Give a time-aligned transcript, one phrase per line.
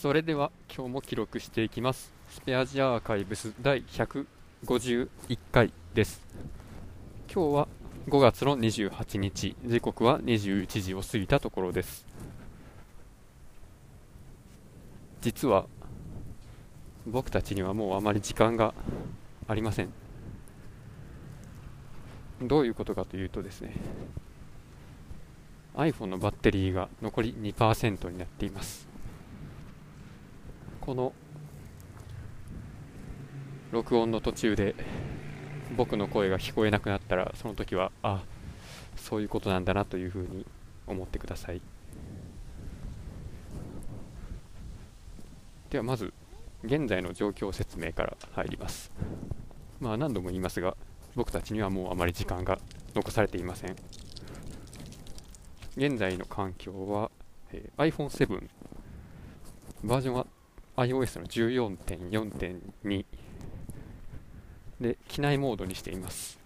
[0.00, 2.12] それでは今日も記録していきます。
[2.30, 5.08] スペアジアアーカイブス第151
[5.50, 6.24] 回です。
[7.26, 7.68] 今日は
[8.06, 9.56] 5月の28日。
[9.66, 12.06] 時刻は21時を過ぎたところです。
[15.20, 15.66] 実は
[17.04, 18.74] 僕たちにはもうあまり時間が
[19.48, 19.88] ありません。
[22.40, 23.74] どういうことかというとですね
[25.74, 28.87] iPhone のバッテリーが残り2%になっています。
[30.88, 31.12] この
[33.72, 34.74] 録音の途中で
[35.76, 38.22] 僕の声が聞こえなくなったらその時はあ
[38.96, 40.46] そういうことなんだなというふうに
[40.86, 41.60] 思ってください。
[45.68, 46.14] ではまず
[46.64, 48.90] 現在の状況説明から入ります。
[49.80, 50.74] まあ何度も言いますが
[51.14, 52.58] 僕たちにはもうあまり時間が
[52.94, 53.76] 残されていません。
[55.76, 57.10] 現在の環境は、
[57.52, 58.48] えー、iPhone7
[59.84, 60.26] バージョンは
[60.78, 63.04] iOS の14.4.2
[64.80, 66.38] で機内モードにしています。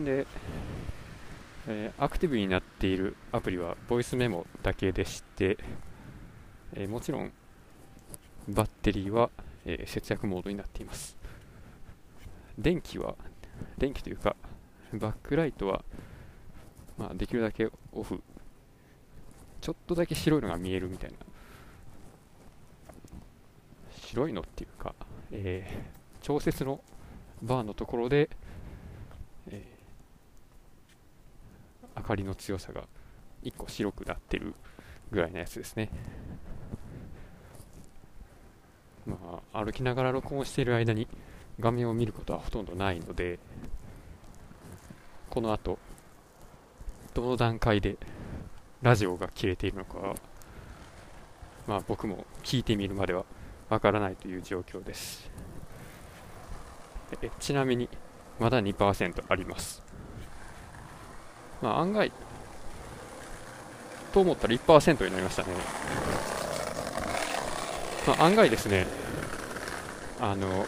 [0.00, 0.26] で、
[1.66, 5.58] えー、アクティブになっているアプリはボイスメモだけでして、
[6.72, 7.30] えー、もちろん
[8.48, 9.28] バッテリーは、
[9.66, 11.18] えー、節約モードになっています。
[12.58, 13.16] 電気は
[13.76, 14.34] 電気というか
[14.94, 15.84] バックライトは、
[16.96, 18.22] まあ、できるだけオフ。
[19.60, 21.27] ちょっとだけ白いのが見えるみたいな。
[24.08, 24.94] 白いのっていうか、
[25.30, 26.80] えー、調節の
[27.42, 28.30] バーのところで、
[29.50, 32.84] えー、明かりの強さが
[33.44, 34.54] 1個白くなってる
[35.10, 35.90] ぐらいのやつですね。
[39.04, 41.06] まあ歩きながら録音している間に
[41.60, 43.38] 画面を見ることはほとんどないので
[45.28, 45.78] この後
[47.12, 47.96] どの段階で
[48.80, 50.14] ラジオが切れているのか
[51.66, 53.24] まあ僕も聞いてみるまでは
[53.68, 55.30] わからないという状況です。
[57.22, 57.88] えちなみに
[58.38, 59.82] まだ2%あります。
[61.60, 62.12] まあ案外
[64.12, 65.48] と思ったら1%になりましたね、
[68.06, 68.86] まあ、案外ですね
[70.20, 70.66] あの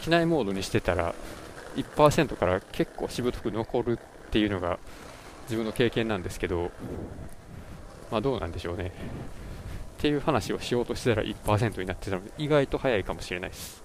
[0.00, 1.14] 機内モードにしてたら
[1.76, 4.78] 1%から結構しぶとく残るっていうのが
[5.44, 6.70] 自分の経験なんですけど
[8.10, 8.92] まあどうなんでしょうね。
[10.02, 13.84] っていう話をしようとしたら1%になってたので意外と早いかもしれないです。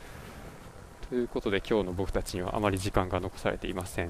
[1.07, 4.09] ということで今日の僕たちにはあまり時間が残されていません。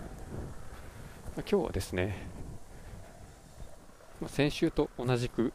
[1.35, 2.29] 今日はですね
[4.27, 5.51] 先週と同じく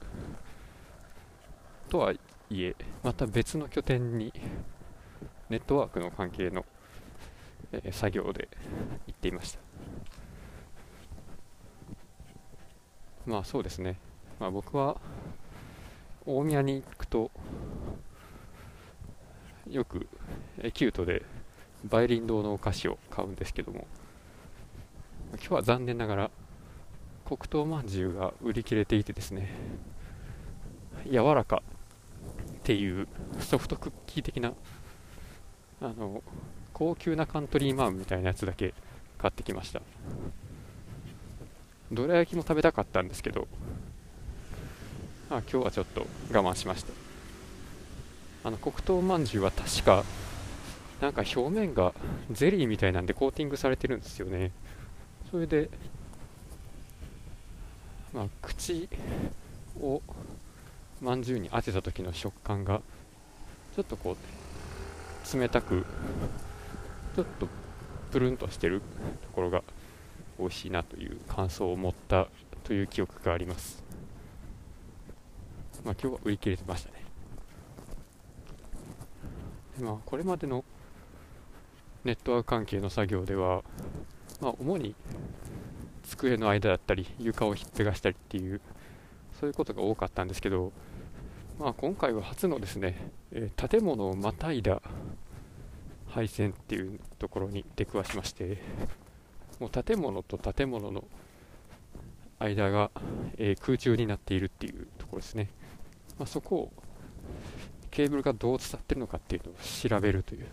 [1.89, 2.19] とはい
[2.63, 4.31] えまた別の拠点に
[5.49, 6.67] ネットワークの関係の、
[7.73, 8.51] え、作業で
[9.07, 9.59] 行っていました。
[13.25, 13.99] まあそうですね、
[14.39, 15.01] まあ、僕は
[16.27, 17.31] 大宮に行くと
[19.69, 20.07] よく
[20.75, 21.23] キュートで
[21.91, 23.87] 梅林堂のお菓子を買うんですけども
[25.33, 26.31] 今日は残念ながら
[27.25, 29.51] 黒糖まんじゅうが売り切れていてですね
[31.11, 31.63] 柔らか
[32.61, 33.09] っていう
[33.41, 34.53] ソフトクッキー的な
[35.81, 36.23] あの
[36.73, 38.75] 高級なカントリーマームみたいなやつだけ
[39.19, 39.81] 買ってきました。
[41.91, 43.47] どら焼きも食べたかったんですけど
[45.33, 46.93] まあ今日はちょっと我慢しました。
[48.45, 50.05] あの黒糖まんじゅうは確か
[51.01, 51.95] なんか表面が
[52.31, 54.51] ゼリーみたいなんでコーティングされてるんですよね。
[55.31, 55.71] それで
[58.13, 58.91] まあ口
[59.81, 60.03] を
[61.01, 62.83] まんじゅうに当てた時の食感が
[63.75, 65.87] ちょっとこう冷たく
[67.17, 67.49] ちょっと
[68.11, 68.83] プルンとしてる
[69.23, 69.63] ところが
[70.39, 72.29] 美味しいなという感想を持った
[72.65, 73.82] という記憶があります。
[75.85, 77.03] まあ、今日は売り切れてましたね
[79.79, 79.85] で。
[79.85, 80.65] まあ、これまでの
[82.05, 83.63] ネットワーク関係の作業では、
[84.41, 84.95] まあ、主に
[86.03, 88.61] 机の間だったり床をひっぺがしたりっていう
[89.41, 90.73] そういうことが多かったんですけど、
[91.59, 94.83] まあ、今回は初のですね、えー、建物をまたいだ
[96.09, 98.59] 配線っていうところに出くわしまして
[99.59, 101.05] もう建物と建物の
[102.39, 102.91] 間が、
[103.39, 105.49] えー、空中になっているっていうところですね。
[106.19, 106.73] まあ、そこを
[107.91, 109.55] ケーブルがどう伝ってるのかっていうのを
[109.89, 110.47] 調べるという。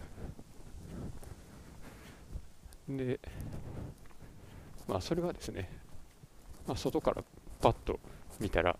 [2.89, 3.19] で
[4.87, 5.69] まあそれはですね、
[6.67, 7.23] まあ、外から
[7.61, 7.99] パッと
[8.39, 8.77] 見たら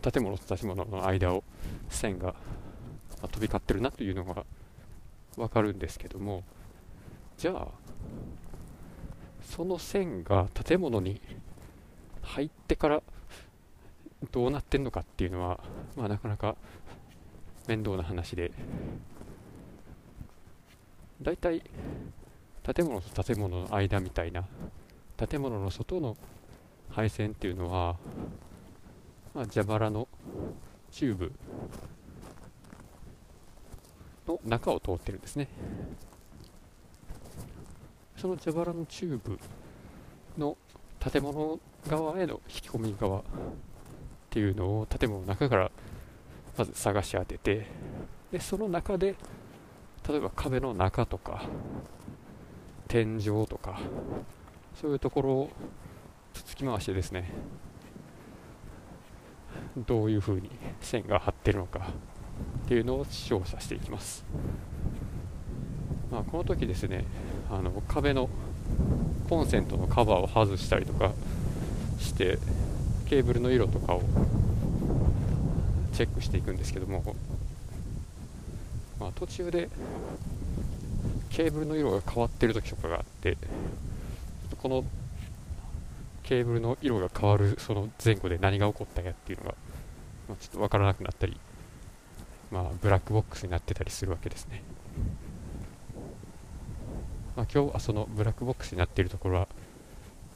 [0.00, 1.42] 建物と建物の間を
[1.88, 2.34] 線が
[3.22, 4.44] 飛び交ってるなというのが
[5.36, 6.44] 分かるんですけども
[7.36, 7.68] じゃあ
[9.42, 11.20] その線が建物に
[12.22, 13.02] 入ってから
[14.32, 15.60] どうなってんのかっていうのは、
[15.96, 16.56] まあ、なかなか
[17.66, 18.52] 面倒な話で。
[21.22, 21.62] だいたい
[22.62, 24.46] 建物と建物の間みたいな
[25.18, 26.16] 建物の外の
[26.88, 27.96] 配線っていうのは、
[29.34, 30.08] まあ、蛇腹の
[30.90, 31.32] チューブ
[34.26, 35.48] の中を通ってるんですね。
[38.16, 39.38] その蛇腹のチューブ
[40.36, 40.56] の
[40.98, 41.58] 建物
[41.88, 43.22] 側への引き込み側
[44.30, 45.72] っていうのを建物の中から
[46.56, 47.66] まず探し当てて
[48.30, 49.16] でその中で
[50.08, 51.42] 例えば壁の中とか
[52.86, 53.80] 天井とか
[54.80, 55.50] そういうところを
[56.32, 57.28] つつき回してですね
[59.76, 60.48] どういう風に
[60.80, 61.88] 線が張ってるのか
[62.66, 64.24] っていうのを調査していきます、
[66.12, 67.04] まあ、この時ですね
[67.50, 68.30] あの壁の
[69.28, 71.12] コンセントのカバーを外したりとか
[71.98, 72.38] して
[73.10, 74.02] ケーブルの色とかを
[75.94, 77.16] チェックしていくんですけども、
[79.00, 79.68] まあ、途中で
[81.28, 83.36] ケーブルの色が変わってる時とかがあって
[84.62, 84.84] この
[86.22, 89.54] ケーブルの色が変わるその前後で何が起こったかっていうのが、
[90.28, 91.36] まあ、ちょっと分からなくなったり、
[92.52, 94.62] まあ、ブラックボックスになってたりするわけですね、
[97.34, 99.48] まあ、今日はそのブラックボックスになっているところは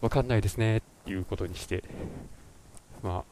[0.01, 1.85] 分かんないですねっていうことにして
[3.05, 3.25] まあ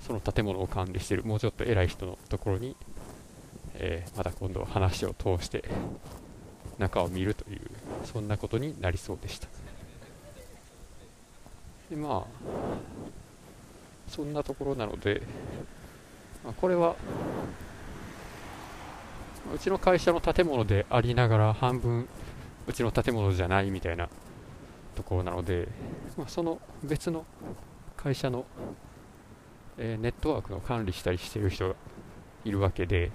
[0.00, 2.76] その建物を管理してるもうちょっと偉い人のところに、
[3.74, 5.64] えー、また今度話を通して
[6.78, 7.60] 中を見るという
[8.04, 9.48] そんなことになりそうでした。
[11.90, 12.26] でまあ
[14.08, 15.22] そんなところなので、
[16.44, 16.94] まあ、これは
[19.54, 22.08] うちの会社の建物でありながら半分
[22.66, 24.08] うちの建物じゃないみたいな
[24.94, 25.68] ところなので、
[26.16, 27.24] まあ、その別の
[27.98, 28.46] 会社の、
[29.76, 31.74] えー、ネットワークの管理したりしている人が
[32.44, 33.10] いるわけで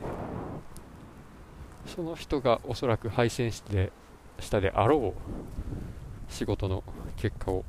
[1.87, 3.91] その人がおそらく配線して
[4.39, 6.83] したであろう仕事の
[7.17, 7.63] 結果を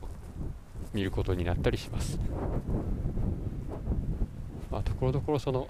[0.92, 2.18] 見ることになったりします、
[4.70, 5.68] まあ、ところどころその、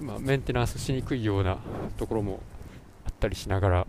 [0.00, 1.58] まあ、メンテナンスしにくいような
[1.98, 2.40] ところも
[3.06, 3.86] あったりしながら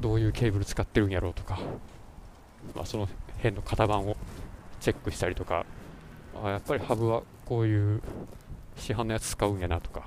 [0.00, 1.58] どういうケーブル使ってるんやろうとか、
[2.74, 3.08] まあ、その
[3.38, 4.16] 辺の型番を
[4.80, 5.64] チェックしたりとか
[6.42, 8.02] あやっぱりハブはこういう
[8.76, 10.06] 市販のやつ使うんやなとか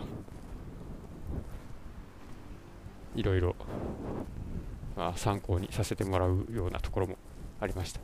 [3.16, 3.56] いろいろ、
[4.96, 7.18] まあ、参考にさせてもらうようなところも
[7.60, 8.00] ありました。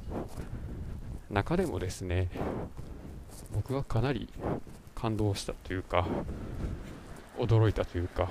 [1.30, 2.30] 中でもですね
[3.53, 4.30] 僕はかなり
[4.95, 6.06] 感動したというか
[7.38, 8.30] 驚いたというか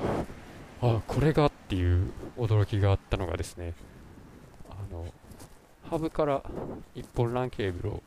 [0.82, 3.74] あこれがっていう驚きがあったのがですね
[5.90, 6.42] ハブから
[6.94, 8.02] 1本 LAN ケーブルを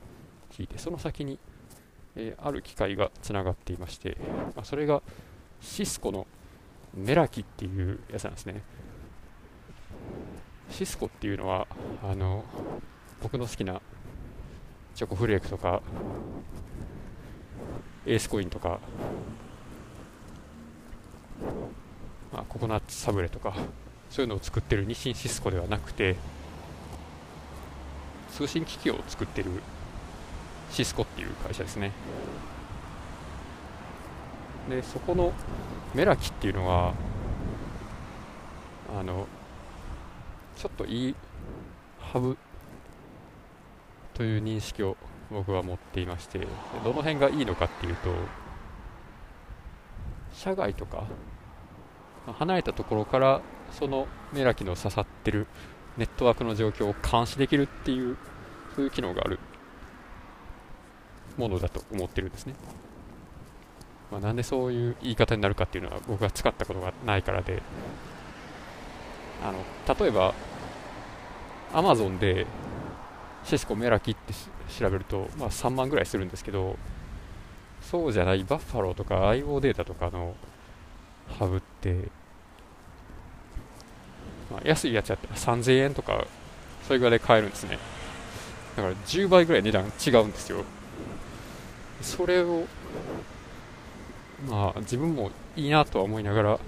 [0.58, 1.40] 引いてその先に
[2.16, 4.18] えー、ある機械がつながっていまして、
[4.56, 5.02] まあ、それが
[5.62, 6.28] シスコの
[6.94, 8.62] メラキっていうやつなんですね。
[10.70, 11.68] シスコっていうのは
[12.04, 12.44] あの
[13.22, 13.82] 僕の好きな
[14.96, 15.82] チョコフレークとか
[18.06, 18.80] エースコインとか、
[22.32, 23.56] まあ、ココナッツサブレとか
[24.10, 26.18] そういうのを作ってる日清シスコではなくて
[28.32, 29.50] 通信機器を作ってる
[30.72, 31.92] シスコっていう会社ですね。
[34.70, 35.34] でそこの
[35.96, 36.94] メラキっていうのは
[38.98, 39.28] あの
[40.56, 41.16] ちょっといい
[42.00, 42.38] ハブ
[44.14, 44.96] という認識を
[45.32, 46.48] 僕は持っていまして
[46.84, 48.10] どの辺がいいのかっていうと
[50.34, 51.06] 社外とか
[52.38, 55.48] 離れたところからそのメラキの刺さってる
[56.00, 58.18] ネットワークの状況を監視できるっていう
[58.74, 59.38] そういう機能がある
[61.38, 62.56] ものだと思ってるんですね。
[64.10, 67.62] まあ、なんでそういう言い方になるかっていうのは僕が使ったことがないからで、
[69.44, 70.34] あの例えば
[71.74, 72.48] Amazon で
[73.44, 74.34] シスコメラキって
[74.80, 76.78] 調べると、まあ、3万ぐらいするんですけど、
[77.82, 80.36] そうじゃないバッファローとか IO データとかの
[81.38, 82.08] ハブって、
[84.52, 86.26] まあ、安いやつやったら3000円とか、
[86.88, 87.78] それぐらいで買えるんですね。
[88.76, 90.64] だから10倍ぐらい値段違うんですよ。
[92.02, 92.66] それを
[94.48, 96.60] まあ自分もいいなとは思いながら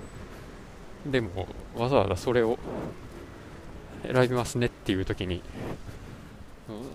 [1.06, 2.60] でもわざわざそれを
[4.04, 5.42] 選びますねっていう時に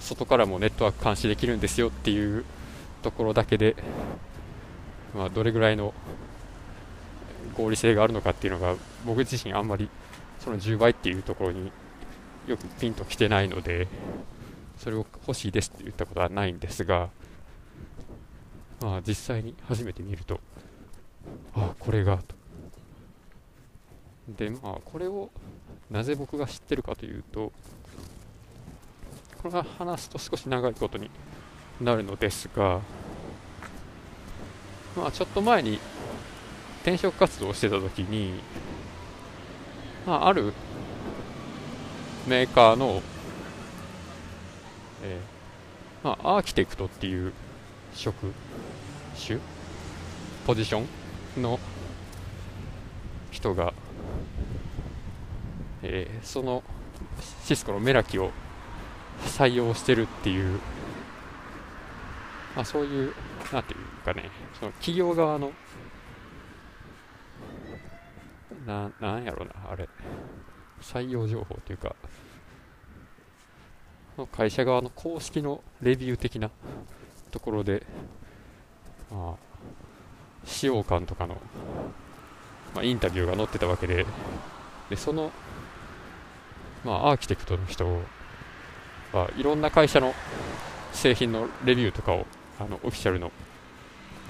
[0.01, 2.45] 外からもネットワーク監視できるんですよっていう
[3.03, 3.77] ところだけで、
[5.15, 5.95] まあ、どれぐらいの
[7.55, 8.75] 合理性があるのかっていうのが
[9.05, 9.89] 僕自身あんまり
[10.41, 11.73] その10倍っていうところに
[12.47, 13.89] よくピンときてないので
[14.79, 17.09] それを欲しいですって言ったことはないんですが、
[18.81, 20.41] まあ、実際に初めて見ると
[21.55, 22.37] あこれがと。
[24.29, 25.31] でまあこれを
[25.91, 27.53] なぜ僕が知ってるかというと
[29.41, 31.11] これは話すと少し長いことに
[31.81, 32.81] なるのですが
[34.97, 35.79] まあちょっと前に
[36.87, 38.35] 転職活動をしてた時に、
[40.07, 40.53] まあ、ある？
[42.29, 43.03] メーカーの、
[45.03, 47.33] えー、まあ、アーキテクトっていう
[47.93, 48.33] 職
[49.27, 49.41] 種？
[50.47, 50.87] ポジショ
[51.37, 51.59] ンの
[53.33, 53.75] 人が、
[55.83, 56.63] えー、その
[57.45, 58.31] シスコのメラキを
[59.25, 60.61] 採用してるっていう、
[62.55, 63.13] まあ、そういう、
[63.53, 65.51] なんていうかね、その企業側の、
[68.67, 69.89] ななんやろな、あれ、
[70.83, 71.95] 採用情報っていうか、
[74.33, 76.51] 会社側の公式のレビュー的な
[77.31, 77.87] ところで、
[79.11, 79.47] まあ、
[80.45, 81.37] 使用感とかの、
[82.75, 84.07] まあ、インタビューが載ってたわけで、
[84.91, 85.31] でその、
[86.85, 87.87] まあ、アーキテクトの人
[89.13, 90.15] はいろんな会社の
[90.93, 92.27] 製品のレビューとかを、
[92.59, 93.31] あのオフィシャルの、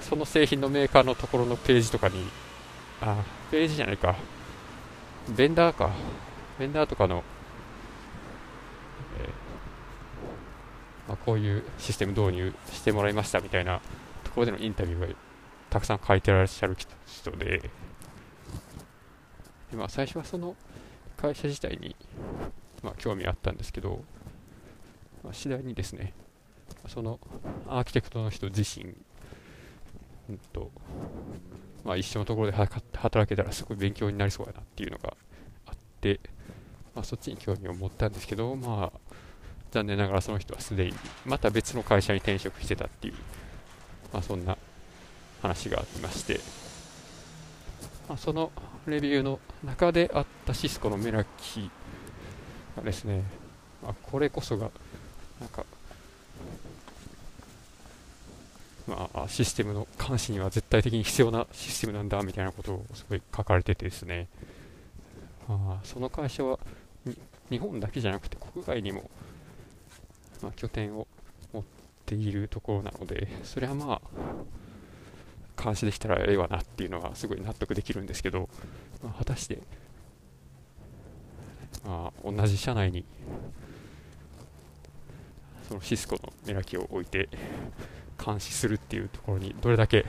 [0.01, 2.25] その製品のメーカーのところのページとかに、
[3.01, 4.15] あ、ページじゃないか、
[5.35, 5.91] ベンダーか、
[6.59, 7.23] ベンダーとかの
[9.19, 9.29] え
[11.07, 13.81] まあ、こういうシステム導入してもらいましたみたいな
[14.23, 15.15] ところでのインタビューが
[15.69, 16.75] たくさん書いてらっしゃる
[17.05, 17.69] 人で、
[19.71, 20.55] でまあ、最初はその
[21.17, 21.95] 会社自体に、
[22.83, 24.03] まあ、興味あったんですけど、
[25.23, 26.13] まあ、次第にですね、
[26.87, 27.19] その
[27.67, 28.93] アーキテクトの人自身、
[30.29, 30.71] うんと
[31.83, 35.15] まあ、一緒のところで働けたらすごい勉強になりそうやなっていうのが
[35.65, 36.19] あって、
[36.95, 38.99] まあ、そっちに興味を持ったんですけど、まあ、
[39.71, 40.93] 残念ながらその人はすでに
[41.25, 43.13] また別の会社に転職してたっていう、
[44.13, 44.57] まあ、そんな
[45.41, 46.39] 話がありまして、
[48.09, 48.51] まあ、その
[48.85, 51.69] レビューの中であったシスコのメラキ
[52.75, 53.23] がですね、
[53.83, 54.71] まあ、これこそが
[55.39, 55.65] なんか
[58.87, 64.27] まあ、システムの監視には絶対的に必要なシステムなんだみたいなことをすごい書かれててですね、
[65.47, 66.57] まあ、その会社は
[67.49, 69.09] 日本だけじゃなくて国外にも
[70.41, 71.07] まあ、拠点を
[71.53, 71.63] 持っ
[72.05, 78.49] ているところなので、それはまあ、監視できたらええわなっていうのはすごい納得できるんですけど、
[79.03, 79.59] まあ、果たして、
[81.85, 83.05] まあ、同じ社内に
[85.67, 87.29] そのシスコのメラキを置いて
[88.27, 90.05] 監視するっていうところにどれだけ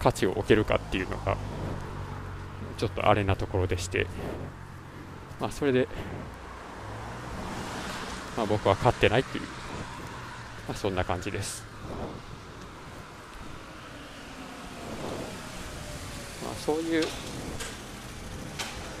[0.00, 1.36] 価値を置けるかっていうのが
[2.78, 4.06] ちょっとあれなところでして、
[5.38, 5.86] まあ、それで
[8.36, 9.44] まあ、僕は勝ってないっていう、
[10.66, 11.62] まあ、そんな感じです。
[16.44, 17.04] まあ、そういう、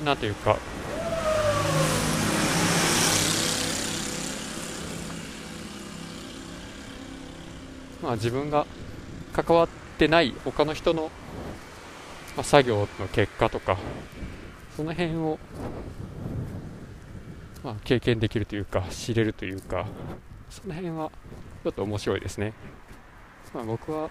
[0.04, 0.56] なんていうか、
[8.04, 8.66] まあ、自分が
[9.32, 9.68] 関わっ
[9.98, 11.10] てない他の人の、
[12.36, 13.76] まあ、作業の結果とか、
[14.76, 15.38] その辺を
[17.64, 19.86] まあ、経験できるというか知れるというか
[20.50, 21.10] その辺は
[21.64, 22.52] ちょっと面白いですね、
[23.54, 24.10] まあ、僕は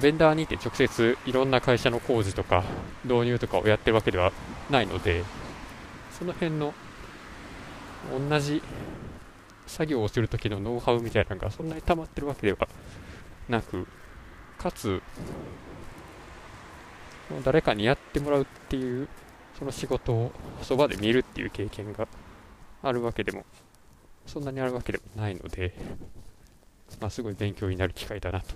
[0.00, 2.62] ベンダーにて直接いろんな会社の工事とか
[3.04, 4.30] 導入とかをやってるわけでは
[4.70, 5.24] ないので
[6.16, 6.72] その辺の
[8.30, 8.62] 同じ
[9.70, 12.68] 作業をするときのノウハウみたいなのがそんなに溜まってるわけでは
[13.48, 13.86] なく
[14.58, 15.00] かつ
[17.44, 19.08] 誰かにやってもらうっていう
[19.58, 22.08] その仕事をそばで見るっていう経験が
[22.82, 23.44] あるわけでも、
[24.26, 25.74] そんなにあるわけでもないので、
[26.98, 28.54] まあ、すごい勉強になる機会だなと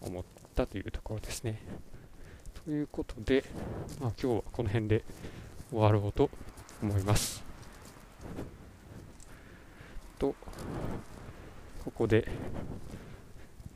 [0.00, 0.24] 思っ
[0.54, 1.60] たというところですね。
[2.64, 3.44] ということで、
[4.00, 5.04] まあ、今日はこの辺で
[5.70, 6.30] 終わろうと
[6.82, 7.44] 思います。
[10.20, 10.34] と、
[11.82, 12.28] ここで、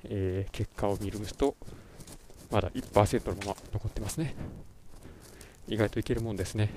[0.04, 1.56] えー、結果を見ると、
[2.50, 4.36] まだ1%のまま残ってますね。
[5.66, 6.70] 意外といけるもんですね。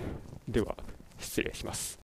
[0.47, 0.75] では、
[1.19, 2.06] 失礼します。